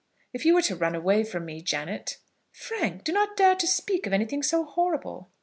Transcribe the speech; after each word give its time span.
If 0.33 0.45
you 0.45 0.55
were 0.55 0.63
to 0.63 0.75
run 0.75 0.95
away 0.95 1.23
from 1.23 1.45
me, 1.45 1.61
Janet" 1.61 2.17
"Frank, 2.65 3.03
do 3.03 3.11
not 3.11 3.37
dare 3.37 3.53
to 3.53 3.67
speak 3.67 4.07
of 4.07 4.13
anything 4.13 4.41
so 4.41 4.63
horrible." 4.65 5.29